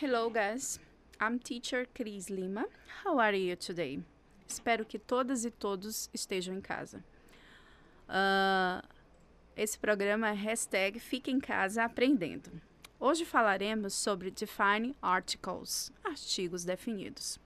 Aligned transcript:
Hello, 0.00 0.30
guys. 0.30 0.78
I'm 1.20 1.40
teacher 1.40 1.84
Cris 1.92 2.28
Lima. 2.28 2.66
How 3.04 3.18
are 3.18 3.36
you 3.36 3.56
today? 3.56 4.00
Espero 4.46 4.84
que 4.84 4.96
todas 4.96 5.44
e 5.44 5.50
todos 5.50 6.08
estejam 6.14 6.54
em 6.54 6.60
casa. 6.60 7.02
Uh, 8.08 8.86
esse 9.56 9.76
programa 9.76 10.28
é 10.28 10.34
hashtag 10.34 11.00
Fica 11.00 11.32
em 11.32 11.40
Casa 11.40 11.82
Aprendendo. 11.82 12.48
Hoje 13.00 13.24
falaremos 13.24 13.92
sobre 13.92 14.30
Define 14.30 14.94
Articles, 15.02 15.90
artigos 16.04 16.64
definidos. 16.64 17.40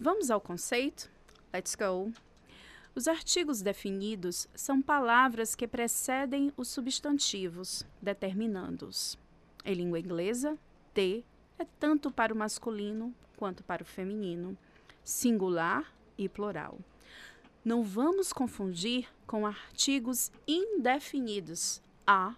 Vamos 0.00 0.30
ao 0.30 0.40
conceito? 0.40 1.10
Let's 1.52 1.74
go! 1.74 2.10
Os 2.94 3.06
artigos 3.06 3.60
definidos 3.60 4.48
são 4.54 4.80
palavras 4.80 5.54
que 5.54 5.68
precedem 5.68 6.54
os 6.56 6.68
substantivos, 6.68 7.84
determinando-os. 8.00 9.18
Em 9.62 9.74
língua 9.74 10.00
inglesa, 10.00 10.58
de 10.94 11.22
é 11.58 11.66
tanto 11.78 12.10
para 12.10 12.32
o 12.32 12.36
masculino 12.36 13.14
quanto 13.36 13.62
para 13.62 13.82
o 13.82 13.86
feminino, 13.86 14.56
singular 15.04 15.92
e 16.16 16.28
plural. 16.28 16.78
Não 17.64 17.82
vamos 17.82 18.32
confundir 18.32 19.08
com 19.26 19.46
artigos 19.46 20.32
indefinidos, 20.46 21.80
a, 22.06 22.34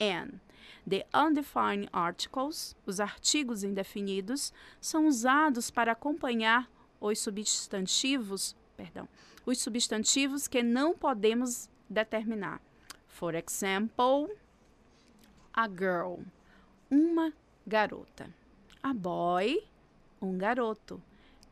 an. 0.00 0.40
The 0.88 1.06
undefined 1.14 1.88
articles, 1.92 2.74
os 2.86 3.00
artigos 3.00 3.62
indefinidos, 3.62 4.52
são 4.80 5.06
usados 5.06 5.70
para 5.70 5.92
acompanhar 5.92 6.70
os 7.00 7.18
substantivos, 7.18 8.56
perdão, 8.76 9.08
os 9.44 9.58
substantivos 9.60 10.48
que 10.48 10.62
não 10.62 10.94
podemos 10.94 11.68
determinar. 11.88 12.60
For 13.08 13.34
example, 13.34 14.34
a 15.52 15.68
girl, 15.68 16.20
uma 16.90 17.32
garota. 17.70 18.28
A 18.82 18.92
boy, 18.92 19.62
um 20.20 20.36
garoto. 20.36 21.00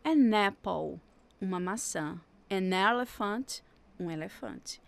An 0.04 0.34
apple, 0.34 1.00
uma 1.40 1.60
maçã. 1.60 2.20
An 2.50 2.74
elephant, 2.74 3.60
um 4.00 4.10
elefante. 4.10 4.82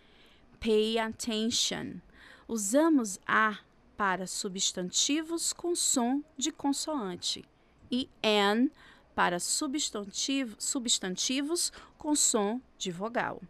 Pay 0.59 0.99
attention. 0.99 2.01
Usamos 2.49 3.21
a 3.27 3.61
para 3.97 4.27
substantivos 4.27 5.53
com 5.53 5.77
som 5.77 6.23
de 6.37 6.51
consoante 6.51 7.45
e 7.93 8.09
an 8.25 8.69
para 9.15 9.39
substantivo, 9.39 10.57
substantivos 10.59 11.71
com 11.97 12.17
som 12.17 12.61
de 12.77 12.91
vogal. 12.91 13.41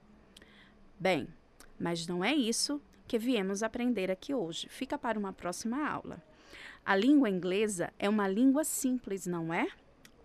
Bem, 0.98 1.28
mas 1.78 2.06
não 2.06 2.22
é 2.22 2.34
isso 2.34 2.80
que 3.08 3.18
viemos 3.18 3.62
aprender 3.62 4.10
aqui 4.10 4.34
hoje. 4.34 4.68
Fica 4.68 4.98
para 4.98 5.18
uma 5.18 5.32
próxima 5.32 5.88
aula. 5.88 6.22
A 6.84 6.96
língua 6.96 7.28
inglesa 7.28 7.92
é 7.98 8.08
uma 8.08 8.28
língua 8.28 8.64
simples, 8.64 9.26
não 9.26 9.52
é? 9.52 9.68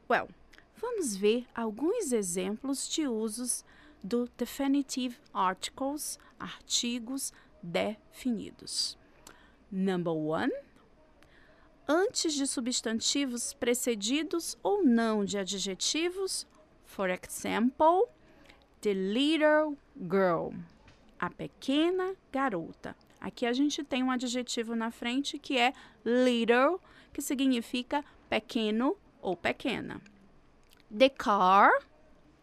Well, 0.09 0.29
vamos 0.75 1.15
ver 1.15 1.45
alguns 1.53 2.11
exemplos 2.11 2.87
de 2.87 3.07
usos 3.07 3.63
do 4.03 4.29
definitive 4.37 5.17
articles, 5.33 6.19
artigos 6.39 7.33
definidos. 7.61 8.97
Number 9.71 10.13
one, 10.13 10.53
antes 11.87 12.33
de 12.33 12.45
substantivos 12.47 13.53
precedidos 13.53 14.57
ou 14.61 14.83
não 14.83 15.25
de 15.25 15.37
adjetivos, 15.37 16.47
for 16.83 17.09
example, 17.09 18.07
the 18.81 18.93
little 18.93 19.77
girl, 19.97 20.53
a 21.19 21.29
pequena 21.29 22.15
garota. 22.31 22.95
Aqui 23.25 23.47
a 23.47 23.53
gente 23.53 23.83
tem 23.83 24.03
um 24.03 24.11
adjetivo 24.11 24.75
na 24.75 24.91
frente 24.91 25.39
que 25.39 25.57
é 25.57 25.73
little, 26.05 26.79
que 27.11 27.23
significa 27.23 28.05
pequeno 28.29 28.95
ou 29.19 29.35
pequena. 29.35 29.99
The 30.95 31.09
car, 31.09 31.71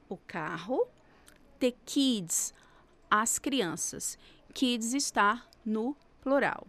o 0.09 0.17
carro. 0.17 0.89
The 1.61 1.73
kids, 1.87 2.53
as 3.09 3.39
crianças. 3.39 4.19
Kids 4.53 4.93
está 4.93 5.47
no 5.65 5.97
plural. 6.21 6.67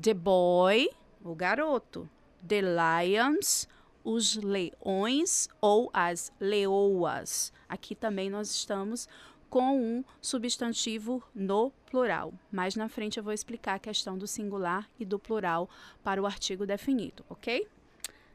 The 0.00 0.14
boy, 0.14 0.88
o 1.20 1.34
garoto. 1.34 2.08
The 2.46 2.62
lions, 2.62 3.66
os 4.04 4.36
leões 4.36 5.48
ou 5.60 5.90
as 5.92 6.32
leoas. 6.38 7.52
Aqui 7.68 7.96
também 7.96 8.30
nós 8.30 8.48
estamos 8.52 9.08
com 9.50 9.82
um 9.82 10.04
substantivo 10.22 11.22
no 11.34 11.72
plural. 11.90 12.32
Mais 12.52 12.76
na 12.76 12.88
frente 12.88 13.18
eu 13.18 13.24
vou 13.24 13.32
explicar 13.32 13.74
a 13.74 13.80
questão 13.80 14.16
do 14.16 14.26
singular 14.26 14.88
e 14.98 15.04
do 15.04 15.18
plural 15.18 15.68
para 16.04 16.22
o 16.22 16.26
artigo 16.26 16.64
definido, 16.64 17.24
ok? 17.28 17.66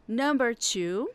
Number 0.07 0.55
two. 0.55 1.09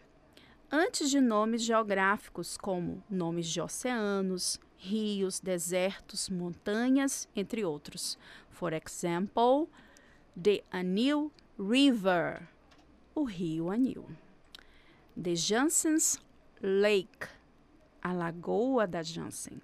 Antes 0.73 1.11
de 1.11 1.21
nomes 1.21 1.63
geográficos, 1.63 2.57
como 2.57 3.03
nomes 3.11 3.49
de 3.49 3.61
oceanos, 3.61 4.59
rios, 4.79 5.41
desertos, 5.41 6.31
montanhas, 6.31 7.29
entre 7.35 7.65
outros. 7.65 8.17
For 8.49 8.73
example, 8.73 9.69
the 10.41 10.63
Anil 10.71 11.31
River, 11.59 12.49
o 13.15 13.25
rio 13.25 13.69
Anil. 13.69 14.07
The 15.21 15.35
Jansen's 15.35 16.19
Lake, 16.63 17.27
a 18.01 18.13
lagoa 18.13 18.87
da 18.87 19.03
Jansen. 19.03 19.61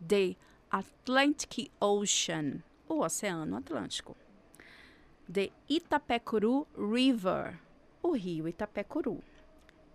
The 0.00 0.36
Atlantic 0.70 1.70
Ocean, 1.80 2.62
o 2.88 3.00
Oceano 3.00 3.56
Atlântico. 3.56 4.16
The 5.28 5.52
Itapecuru 5.68 6.66
River, 6.76 7.58
o 8.02 8.12
rio 8.12 8.46
Itapecuru. 8.46 9.22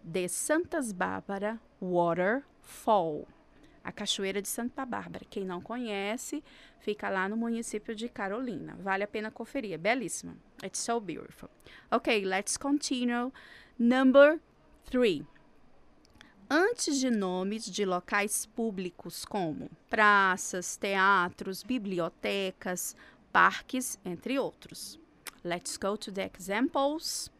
The 0.04 0.28
Santas 0.28 0.92
Bárbara 0.92 1.60
Waterfall, 1.80 3.28
a 3.84 3.92
Cachoeira 3.92 4.42
de 4.42 4.48
Santa 4.48 4.86
Bárbara. 4.86 5.26
Quem 5.30 5.46
não 5.46 5.62
conhece, 5.62 6.44
fica 6.80 7.10
lá 7.10 7.30
no 7.30 7.38
município 7.38 7.96
de 7.96 8.10
Carolina. 8.10 8.76
Vale 8.80 9.04
a 9.04 9.08
pena 9.08 9.32
conferir, 9.32 9.74
é 9.74 9.78
belíssima. 9.78 10.36
It's 10.64 10.80
so 10.80 11.00
beautiful. 11.00 11.50
Okay, 11.92 12.26
let's 12.26 12.58
continue. 12.58 13.32
Number 13.78 14.40
three. 14.86 15.26
Antes 16.54 17.00
de 17.00 17.10
nomes 17.10 17.64
de 17.64 17.86
locais 17.86 18.46
públicos 18.46 19.24
como 19.24 19.72
praças, 19.90 20.76
teatros, 20.76 21.64
bibliotecas, 21.64 22.94
parques, 23.32 23.98
entre 24.04 24.38
outros. 24.38 25.00
Let's 25.46 25.78
go 25.78 25.96
to 25.96 26.12
the 26.12 26.26
examples. 26.26 27.32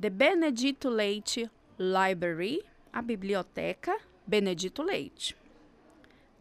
The 0.00 0.10
Benedito 0.10 0.88
Leite 0.88 1.48
Library, 1.78 2.64
a 2.92 3.00
biblioteca 3.00 3.96
Benedito 4.26 4.82
Leite. 4.82 5.36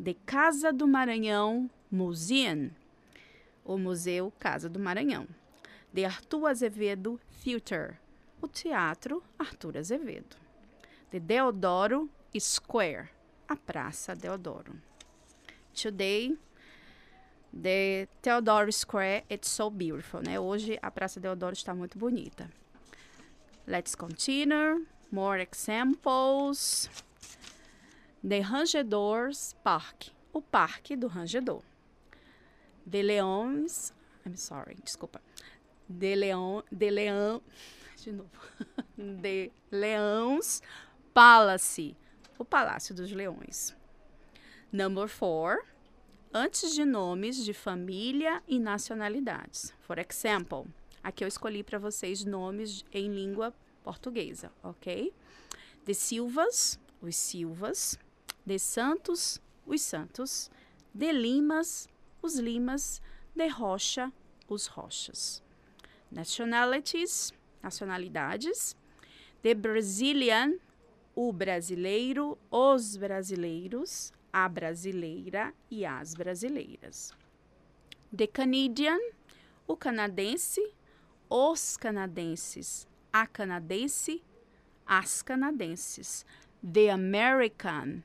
The 0.04 0.16
Casa 0.26 0.74
do 0.74 0.88
Maranhão 0.88 1.70
Museum, 1.92 2.72
o 3.64 3.78
Museu 3.78 4.34
Casa 4.40 4.68
do 4.68 4.80
Maranhão. 4.80 5.28
The 5.94 6.06
Arthur 6.06 6.48
Azevedo 6.48 7.22
Theater, 7.44 8.00
o 8.42 8.48
Teatro 8.48 9.22
Arthur 9.38 9.78
Azevedo. 9.78 10.43
The 11.14 11.20
Deodoro 11.20 12.10
Square, 12.40 13.12
a 13.48 13.56
Praça 13.56 14.16
Deodoro. 14.16 14.82
Today, 15.72 16.36
the 17.54 18.08
Theodore 18.20 18.72
Square, 18.72 19.22
it's 19.30 19.48
so 19.48 19.70
beautiful, 19.70 20.22
né? 20.24 20.40
Hoje 20.40 20.80
a 20.82 20.90
Praça 20.90 21.20
Deodoro 21.20 21.54
está 21.54 21.76
muito 21.76 22.00
bonita. 22.00 22.50
Let's 23.68 23.94
continue. 23.94 24.88
More 25.12 25.40
examples. 25.40 26.90
The 28.28 28.42
Rangedors 28.42 29.54
Park, 29.64 30.10
o 30.34 30.42
Parque 30.42 30.96
do 30.96 31.06
Rangedor. 31.06 31.62
De 32.88 33.04
Leões, 33.04 33.94
I'm 34.26 34.36
sorry, 34.36 34.78
desculpa. 34.84 35.22
De 35.88 36.16
Leão, 36.16 36.64
de 36.72 36.90
Leão, 36.90 37.40
de 38.04 38.12
novo. 38.12 38.32
De 38.98 39.52
Leões 39.72 40.62
Palace, 41.14 41.96
o 42.40 42.44
Palácio 42.44 42.96
dos 42.96 43.12
Leões. 43.12 43.76
Number 44.72 45.08
four, 45.08 45.64
antes 46.34 46.74
de 46.74 46.84
nomes 46.84 47.46
de 47.46 47.54
família 47.54 48.42
e 48.48 48.58
nacionalidades. 48.58 49.72
For 49.82 50.00
example, 50.00 50.66
aqui 51.04 51.24
eu 51.24 51.28
escolhi 51.28 51.62
para 51.62 51.78
vocês 51.78 52.26
nomes 52.26 52.84
em 52.92 53.14
língua 53.14 53.54
portuguesa, 53.84 54.52
ok? 54.64 55.14
De 55.86 55.94
Silvas, 55.94 56.80
os 57.00 57.16
Silvas 57.16 58.00
de 58.44 58.58
Santos, 58.58 59.40
os 59.68 59.82
Santos, 59.82 60.50
de 60.92 61.12
Limas, 61.12 61.88
os 62.24 62.40
Limas, 62.40 63.04
de 63.36 63.48
Rocha, 63.50 64.12
os 64.48 64.66
Rochas. 64.66 65.44
Nationalities, 66.12 67.32
nacionalidades, 67.62 68.76
de 69.44 69.54
Brazilian, 69.54 70.54
o 71.16 71.32
brasileiro, 71.32 72.38
os 72.50 72.98
brasileiros, 72.98 74.12
a 74.32 74.48
brasileira 74.50 75.54
e 75.70 75.86
as 75.86 76.14
brasileiras. 76.16 77.12
The 78.16 78.28
Canadian, 78.28 79.00
o 79.68 79.76
canadense, 79.76 80.74
os 81.30 81.78
canadenses, 81.78 82.88
a 83.12 83.28
canadense, 83.28 84.24
as 84.86 85.22
canadenses. 85.22 86.26
The 86.64 86.90
American, 86.90 88.04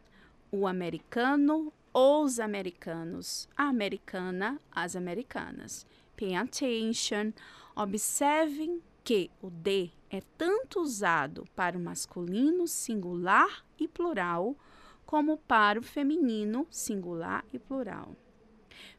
o 0.51 0.67
americano, 0.67 1.73
os 1.93 2.39
americanos. 2.39 3.49
A 3.57 3.65
americana, 3.65 4.61
as 4.71 4.97
americanas. 4.97 5.87
Pay 6.17 6.35
attention. 6.35 7.33
Observem 7.77 8.83
que 9.05 9.31
o 9.41 9.51
de 9.51 9.93
é 10.11 10.21
tanto 10.37 10.81
usado 10.81 11.47
para 11.55 11.77
o 11.77 11.81
masculino 11.81 12.67
singular 12.67 13.65
e 13.79 13.87
plural, 13.87 14.57
como 15.05 15.39
para 15.39 15.79
o 15.79 15.83
feminino 15.83 16.67
singular 16.71 17.45
e 17.53 17.59
plural. 17.59 18.15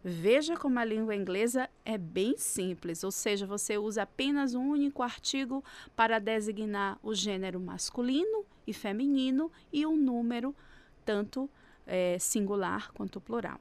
Veja 0.03 0.55
como 0.55 0.79
a 0.79 0.85
língua 0.85 1.15
inglesa 1.15 1.69
é 1.83 1.97
bem 1.97 2.37
simples, 2.37 3.03
ou 3.03 3.11
seja, 3.11 3.45
você 3.45 3.77
usa 3.77 4.03
apenas 4.03 4.55
um 4.55 4.69
único 4.69 5.03
artigo 5.03 5.63
para 5.95 6.19
designar 6.19 6.97
o 7.03 7.13
gênero 7.13 7.59
masculino 7.59 8.45
e 8.65 8.73
feminino 8.73 9.51
e 9.73 9.85
um 9.85 9.97
número 9.97 10.55
tanto 11.03 11.49
é, 11.85 12.17
singular 12.19 12.91
quanto 12.93 13.19
plural. 13.19 13.59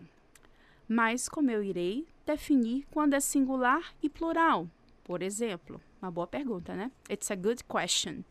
Mas, 0.87 1.29
como 1.29 1.51
eu 1.51 1.63
irei 1.63 2.07
definir 2.25 2.87
quando 2.91 3.15
é 3.15 3.21
singular 3.21 3.95
e 4.03 4.09
plural? 4.09 4.69
Por 5.05 5.23
exemplo, 5.23 5.81
uma 6.01 6.11
boa 6.11 6.27
pergunta, 6.27 6.75
né? 6.75 6.91
It's 7.11 7.31
a 7.31 7.37
good 7.37 7.65
question. 7.65 8.25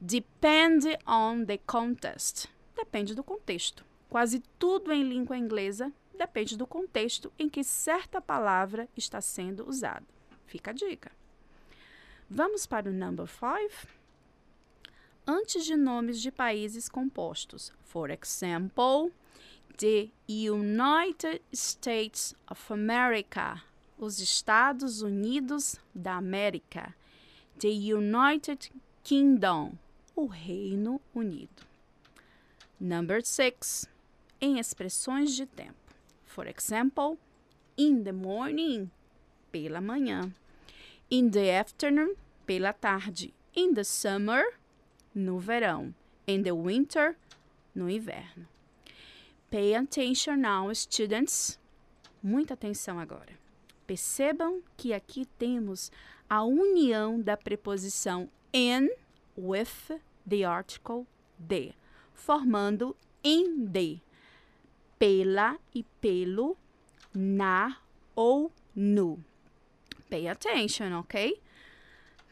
Depend 0.00 0.86
on 1.06 1.44
the 1.44 1.58
context. 1.58 2.48
Depende 2.74 3.14
do 3.14 3.24
contexto. 3.24 3.84
Quase 4.08 4.42
tudo 4.58 4.92
em 4.92 5.02
língua 5.02 5.36
inglesa 5.36 5.92
depende 6.16 6.56
do 6.56 6.66
contexto 6.66 7.32
em 7.38 7.48
que 7.48 7.62
certa 7.62 8.20
palavra 8.20 8.88
está 8.96 9.20
sendo 9.20 9.68
usada. 9.68 10.06
Fica 10.46 10.70
a 10.70 10.74
dica. 10.74 11.10
Vamos 12.28 12.66
para 12.66 12.90
o 12.90 12.92
number 12.92 13.26
5. 13.26 13.88
Antes 15.26 15.64
de 15.64 15.76
nomes 15.76 16.20
de 16.20 16.30
países 16.30 16.88
compostos. 16.88 17.72
For 17.84 18.10
example, 18.10 19.12
the 19.78 20.10
United 20.28 21.42
States 21.52 22.34
of 22.50 22.72
America. 22.72 23.62
Os 23.98 24.20
Estados 24.20 25.00
Unidos 25.00 25.76
da 25.94 26.16
América. 26.16 26.94
The 27.58 27.68
United 27.68 28.70
Kingdom. 29.02 29.72
O 30.14 30.26
Reino 30.26 31.00
Unido. 31.14 31.66
Number 32.78 33.24
6. 33.24 33.88
Em 34.38 34.58
expressões 34.58 35.34
de 35.34 35.46
tempo. 35.46 35.74
For 36.26 36.46
example, 36.46 37.16
in 37.78 38.04
the 38.04 38.12
morning, 38.12 38.90
pela 39.50 39.80
manhã. 39.80 40.30
In 41.10 41.30
the 41.30 41.58
afternoon, 41.58 42.16
pela 42.44 42.74
tarde. 42.74 43.32
In 43.54 43.72
the 43.72 43.84
summer, 43.84 44.44
no 45.14 45.38
verão. 45.38 45.94
In 46.26 46.42
the 46.42 46.52
winter, 46.52 47.16
no 47.74 47.88
inverno. 47.88 48.46
Pay 49.50 49.74
attention 49.74 50.36
now, 50.36 50.70
students. 50.74 51.58
Muita 52.22 52.52
atenção 52.52 52.98
agora. 52.98 53.45
Percebam 53.86 54.62
que 54.76 54.92
aqui 54.92 55.26
temos 55.38 55.92
a 56.28 56.42
união 56.42 57.20
da 57.20 57.36
preposição 57.36 58.28
in 58.52 58.88
with 59.36 60.00
the 60.28 60.44
article 60.44 61.06
de, 61.38 61.72
formando 62.12 62.96
in 63.22 63.66
the 63.66 64.00
pela 64.98 65.58
e 65.74 65.84
pelo, 66.00 66.56
na 67.14 67.76
ou 68.14 68.50
no. 68.74 69.22
Pay 70.08 70.28
attention, 70.28 70.98
ok? 70.98 71.40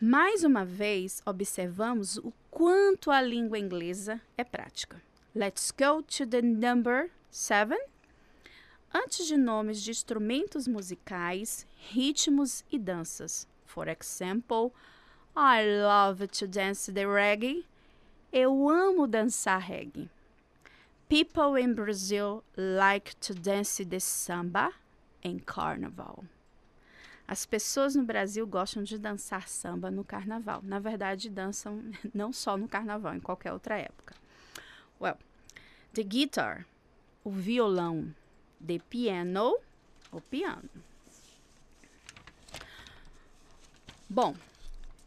Mais 0.00 0.44
uma 0.44 0.64
vez, 0.64 1.22
observamos 1.24 2.16
o 2.18 2.32
quanto 2.50 3.10
a 3.10 3.20
língua 3.20 3.58
inglesa 3.58 4.20
é 4.36 4.44
prática. 4.44 5.00
Let's 5.34 5.72
go 5.72 6.02
to 6.02 6.26
the 6.26 6.42
number 6.42 7.10
seven. 7.30 7.78
Antes 8.96 9.26
de 9.26 9.36
nomes 9.36 9.82
de 9.82 9.90
instrumentos 9.90 10.68
musicais, 10.68 11.66
ritmos 11.90 12.64
e 12.70 12.78
danças. 12.78 13.48
For 13.66 13.88
example, 13.88 14.72
I 15.36 15.64
love 15.82 16.28
to 16.28 16.46
dance 16.46 16.92
the 16.92 17.04
reggae. 17.04 17.66
Eu 18.32 18.68
amo 18.68 19.08
dançar 19.08 19.60
reggae. 19.60 20.08
People 21.08 21.60
in 21.60 21.74
Brazil 21.74 22.44
like 22.56 23.16
to 23.16 23.34
dance 23.34 23.84
the 23.84 23.98
samba 23.98 24.72
em 25.24 25.40
carnaval. 25.40 26.24
As 27.26 27.44
pessoas 27.44 27.96
no 27.96 28.04
Brasil 28.04 28.46
gostam 28.46 28.84
de 28.84 28.96
dançar 28.96 29.48
samba 29.48 29.90
no 29.90 30.04
carnaval. 30.04 30.60
Na 30.62 30.78
verdade, 30.78 31.28
dançam 31.28 31.82
não 32.14 32.32
só 32.32 32.56
no 32.56 32.68
carnaval, 32.68 33.16
em 33.16 33.20
qualquer 33.20 33.52
outra 33.52 33.76
época. 33.76 34.14
Well, 35.00 35.18
the 35.92 36.04
guitar, 36.04 36.64
o 37.24 37.30
violão, 37.32 38.14
the 38.64 38.80
piano, 38.90 39.56
o 40.12 40.20
piano. 40.20 40.68
Bom, 44.08 44.34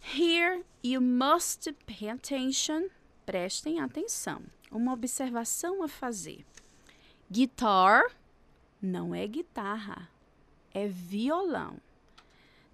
here 0.01 0.63
you 0.83 1.01
must 1.01 1.71
pay 1.85 2.09
attention, 2.09 2.89
prestem 3.25 3.79
atenção 3.79 4.43
uma 4.71 4.93
observação 4.93 5.83
a 5.83 5.87
fazer. 5.87 6.45
Guitar 7.31 8.03
não 8.81 9.13
é 9.13 9.25
guitarra, 9.27 10.09
é 10.73 10.87
violão. 10.87 11.79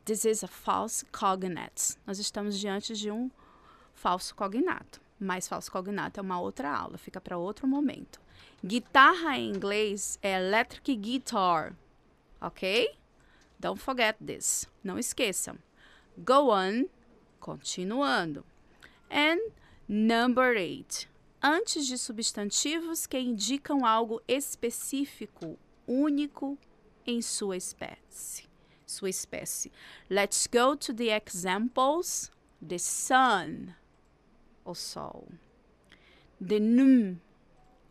This 0.06 0.26
is 0.26 0.44
a 0.44 0.48
false 0.48 1.06
cognate. 1.06 1.98
Nós 2.06 2.20
estamos 2.20 2.60
diante 2.60 2.94
de 2.94 3.10
um 3.10 3.32
falso 3.94 4.36
cognato. 4.36 5.02
Mas 5.24 5.48
falso 5.48 5.72
cognato 5.72 6.20
é 6.20 6.24
uma 6.24 6.40
outra 6.40 6.70
aula, 6.70 6.98
fica 6.98 7.22
para 7.22 7.38
outro 7.38 7.66
momento. 7.66 8.20
Guitarra 8.64 9.38
em 9.38 9.50
inglês 9.50 10.20
é 10.22 10.36
electric 10.38 10.96
guitar, 10.96 11.74
ok? 12.42 12.94
Don't 13.58 13.80
forget 13.80 14.18
this. 14.26 14.70
Não 14.84 15.00
esqueçam. 15.00 15.58
Go 16.18 16.52
on, 16.54 16.90
continuando. 17.40 18.46
And 19.10 19.40
number 19.88 20.58
eight 20.58 21.08
antes 21.42 21.88
de 21.88 21.98
substantivos 21.98 23.06
que 23.06 23.20
indicam 23.20 23.86
algo 23.86 24.22
específico, 24.28 25.58
único 25.88 26.58
em 27.06 27.22
sua 27.22 27.56
espécie. 27.56 28.50
Sua 28.86 29.10
espécie. 29.10 29.72
Let's 30.10 30.48
go 30.48 30.76
to 30.76 30.94
the 30.94 31.10
examples. 31.10 32.32
The 32.66 32.78
sun, 32.78 33.76
o 34.66 34.74
sol. 34.74 35.28
The 36.40 36.60
moon, 36.60 37.20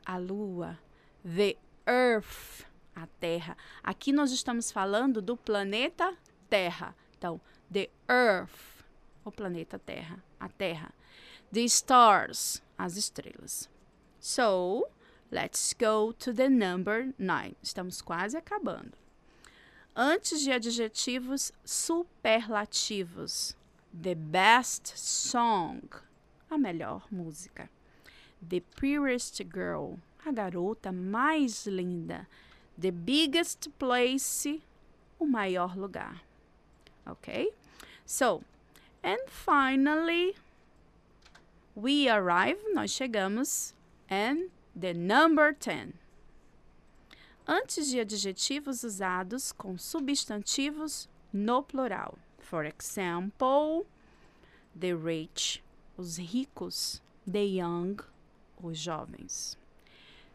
a 0.06 0.18
lua. 0.18 0.78
The 1.24 1.56
earth, 1.86 2.66
a 2.94 3.06
terra. 3.20 3.56
Aqui 3.82 4.12
nós 4.12 4.32
estamos 4.32 4.70
falando 4.70 5.22
do 5.22 5.36
planeta 5.36 6.16
Terra. 6.50 6.94
Então, 7.16 7.40
the 7.70 7.88
earth, 8.08 8.84
o 9.24 9.30
planeta 9.30 9.78
Terra, 9.78 10.22
a 10.38 10.48
Terra. 10.48 10.92
The 11.52 11.64
stars, 11.64 12.62
as 12.76 12.96
estrelas. 12.96 13.68
So, 14.20 14.88
let's 15.30 15.72
go 15.72 16.12
to 16.12 16.32
the 16.32 16.48
number 16.48 17.14
nine. 17.18 17.56
Estamos 17.62 18.02
quase 18.02 18.36
acabando. 18.36 18.92
Antes 19.94 20.40
de 20.42 20.50
adjetivos 20.50 21.52
superlativos. 21.64 23.54
The 23.94 24.14
best 24.14 24.92
song. 24.96 25.82
A 26.52 26.58
melhor 26.58 27.06
música. 27.10 27.70
The 28.46 28.60
prettiest 28.60 29.42
girl. 29.44 29.98
A 30.26 30.32
garota 30.32 30.92
mais 30.92 31.66
linda. 31.66 32.26
The 32.78 32.90
biggest 32.90 33.70
place. 33.78 34.60
O 35.18 35.24
maior 35.24 35.76
lugar. 35.76 36.22
Ok? 37.06 37.52
So, 38.04 38.42
and 39.02 39.28
finally, 39.28 40.34
We 41.74 42.06
arrive, 42.06 42.58
nós 42.74 42.90
chegamos, 42.90 43.72
and 44.10 44.50
the 44.76 44.92
number 44.92 45.54
10. 45.54 45.94
Antes 47.48 47.88
de 47.88 47.98
adjetivos 47.98 48.84
usados 48.84 49.52
com 49.52 49.78
substantivos 49.78 51.08
no 51.32 51.62
plural. 51.62 52.18
For 52.38 52.66
example, 52.66 53.86
the 54.78 54.92
rich, 54.92 55.62
os 55.96 56.18
ricos, 56.18 57.02
the 57.30 57.44
young, 57.44 57.96
os 58.62 58.78
jovens. 58.78 59.56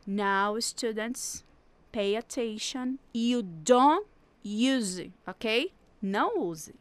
Now, 0.05 0.59
students, 0.59 1.43
pay 1.91 2.15
attention. 2.15 2.97
You 3.13 3.41
don't 3.43 4.07
use, 4.43 5.11
ok? 5.25 5.73
Não 6.01 6.39
use. 6.39 6.75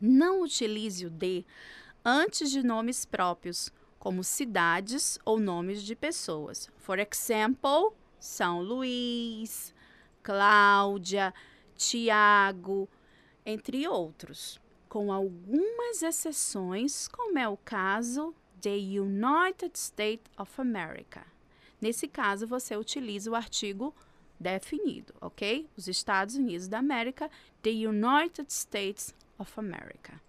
Não 0.00 0.42
utilize 0.42 1.04
o 1.04 1.10
de 1.10 1.44
antes 2.04 2.50
de 2.50 2.62
nomes 2.62 3.04
próprios, 3.04 3.70
como 3.98 4.22
cidades 4.22 5.18
ou 5.24 5.38
nomes 5.38 5.82
de 5.82 5.94
pessoas. 5.94 6.70
For 6.76 6.98
example, 6.98 7.92
São 8.18 8.62
Luís, 8.62 9.74
Cláudia, 10.22 11.34
Tiago, 11.76 12.88
entre 13.44 13.86
outros. 13.88 14.60
Com 14.88 15.12
algumas 15.12 16.02
exceções, 16.02 17.08
como 17.08 17.38
é 17.38 17.48
o 17.48 17.56
caso 17.56 18.34
the 18.60 18.74
United 18.74 19.78
States 19.78 20.30
of 20.36 20.60
America. 20.60 21.24
Nesse 21.80 22.08
caso, 22.08 22.46
você 22.46 22.76
utiliza 22.76 23.30
o 23.30 23.34
artigo 23.34 23.94
definido, 24.38 25.14
ok? 25.20 25.68
Os 25.76 25.88
Estados 25.88 26.34
Unidos 26.36 26.68
da 26.68 26.78
América, 26.78 27.30
the 27.62 27.70
United 27.70 28.52
States 28.52 29.14
of 29.38 29.52
America. 29.56 30.20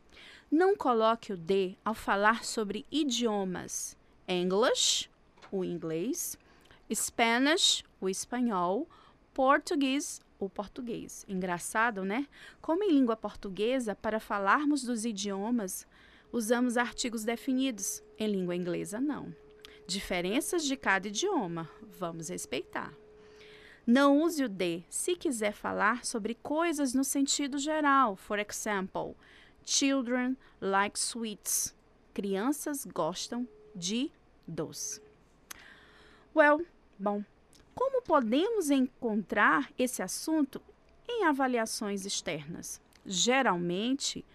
Não 0.52 0.76
coloque 0.76 1.34
o 1.34 1.38
de 1.38 1.76
ao 1.84 1.94
falar 1.94 2.44
sobre 2.44 2.86
idiomas. 2.92 3.98
English, 4.28 5.10
o 5.52 5.64
inglês, 5.64 6.38
Spanish, 6.94 7.84
o 8.00 8.10
espanhol, 8.10 8.88
português, 9.34 10.22
o 10.40 10.50
português. 10.50 11.26
Engraçado, 11.28 12.04
né? 12.04 12.28
Como 12.62 12.84
em 12.84 12.92
língua 12.92 13.18
portuguesa, 13.18 13.96
para 13.96 14.20
falarmos 14.20 14.84
dos 14.84 15.06
idiomas, 15.06 15.86
usamos 16.32 16.78
artigos 16.78 17.24
definidos. 17.24 18.02
Em 18.18 18.28
língua 18.28 18.56
inglesa, 18.56 19.00
não. 19.00 19.34
Diferenças 19.86 20.64
de 20.64 20.78
cada 20.78 21.08
idioma, 21.08 21.70
vamos 21.82 22.30
respeitar. 22.30 22.94
Não 23.86 24.22
use 24.22 24.44
o 24.44 24.48
de 24.48 24.84
se 24.88 25.16
quiser 25.16 25.52
falar 25.52 26.06
sobre 26.06 26.36
coisas 26.36 26.94
no 26.94 27.04
sentido 27.04 27.58
geral. 27.58 28.16
For 28.16 28.38
example, 28.38 29.16
children 29.66 30.38
like 30.62 30.98
sweets. 30.98 31.76
Crianças 32.14 32.86
gostam 32.86 33.48
de 33.76 34.12
doce. 34.48 35.02
Well, 36.36 36.64
bom, 37.00 37.24
como 37.80 38.02
podemos 38.02 38.70
encontrar 38.70 39.72
esse 39.80 40.04
assunto 40.04 40.62
em 41.08 41.24
avaliações 41.24 42.06
externas? 42.06 42.82
Geralmente, 43.06 44.26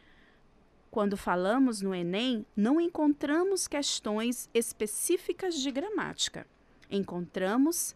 quando 0.90 1.14
falamos 1.14 1.82
no 1.82 1.94
Enem, 1.94 2.46
não 2.56 2.80
encontramos 2.80 3.68
questões 3.68 4.48
específicas 4.54 5.56
de 5.56 5.70
gramática. 5.70 6.46
Encontramos 6.90 7.94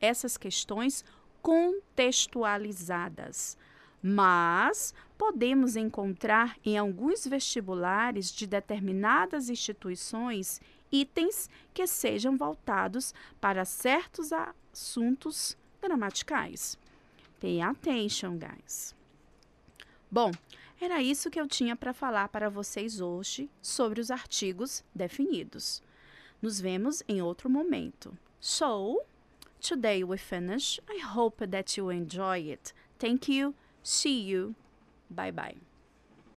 essas 0.00 0.38
questões 0.38 1.04
contextualizadas. 1.42 3.58
Mas 4.02 4.94
podemos 5.18 5.76
encontrar 5.76 6.56
em 6.64 6.78
alguns 6.78 7.26
vestibulares 7.26 8.32
de 8.32 8.46
determinadas 8.46 9.50
instituições 9.50 10.58
itens 10.90 11.48
que 11.72 11.86
sejam 11.86 12.36
voltados 12.36 13.14
para 13.40 13.64
certos 13.66 14.32
assuntos 14.80 15.56
gramaticais. 15.82 16.78
Pay 17.40 17.60
attention, 17.60 18.38
guys. 18.38 18.94
Bom, 20.10 20.32
era 20.80 21.02
isso 21.02 21.30
que 21.30 21.38
eu 21.40 21.46
tinha 21.46 21.76
para 21.76 21.92
falar 21.92 22.28
para 22.28 22.48
vocês 22.48 23.00
hoje 23.00 23.48
sobre 23.60 24.00
os 24.00 24.10
artigos 24.10 24.82
definidos. 24.94 25.82
Nos 26.40 26.58
vemos 26.58 27.02
em 27.06 27.20
outro 27.20 27.50
momento. 27.50 28.16
So, 28.40 29.02
today 29.60 30.02
we 30.02 30.16
finish. 30.16 30.80
I 30.88 31.00
hope 31.04 31.46
that 31.46 31.78
you 31.78 31.92
enjoy 31.92 32.50
it. 32.50 32.72
Thank 32.98 33.30
you. 33.30 33.54
See 33.82 34.28
you. 34.30 34.54
Bye 35.10 35.32
bye. 35.32 35.69